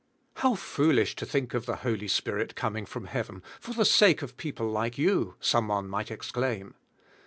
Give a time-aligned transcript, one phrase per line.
[0.37, 4.35] How foolish to think of the Holy Spirit coming from heaven for the sake of
[4.35, 6.73] people like you I some one might exclaim.